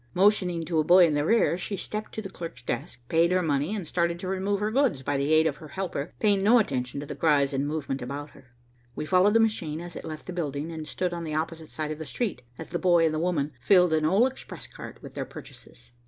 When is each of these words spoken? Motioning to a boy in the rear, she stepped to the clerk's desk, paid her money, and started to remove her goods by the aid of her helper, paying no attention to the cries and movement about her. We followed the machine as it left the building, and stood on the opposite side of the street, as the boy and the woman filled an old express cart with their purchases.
Motioning 0.15 0.65
to 0.65 0.79
a 0.79 0.83
boy 0.83 1.05
in 1.05 1.13
the 1.13 1.23
rear, 1.23 1.59
she 1.59 1.77
stepped 1.77 2.11
to 2.15 2.23
the 2.23 2.29
clerk's 2.31 2.63
desk, 2.63 2.99
paid 3.07 3.31
her 3.31 3.43
money, 3.43 3.75
and 3.75 3.87
started 3.87 4.19
to 4.19 4.27
remove 4.27 4.59
her 4.59 4.71
goods 4.71 5.03
by 5.03 5.15
the 5.15 5.31
aid 5.31 5.45
of 5.45 5.57
her 5.57 5.67
helper, 5.67 6.11
paying 6.19 6.41
no 6.41 6.57
attention 6.57 6.99
to 6.99 7.05
the 7.05 7.13
cries 7.13 7.53
and 7.53 7.67
movement 7.67 8.01
about 8.01 8.31
her. 8.31 8.47
We 8.95 9.05
followed 9.05 9.35
the 9.35 9.39
machine 9.39 9.79
as 9.79 9.95
it 9.95 10.03
left 10.03 10.25
the 10.25 10.33
building, 10.33 10.71
and 10.71 10.87
stood 10.87 11.13
on 11.13 11.23
the 11.23 11.35
opposite 11.35 11.69
side 11.69 11.91
of 11.91 11.99
the 11.99 12.05
street, 12.07 12.41
as 12.57 12.69
the 12.69 12.79
boy 12.79 13.05
and 13.05 13.13
the 13.13 13.19
woman 13.19 13.51
filled 13.59 13.93
an 13.93 14.03
old 14.05 14.31
express 14.31 14.65
cart 14.65 14.97
with 15.03 15.13
their 15.13 15.23
purchases. 15.23 15.91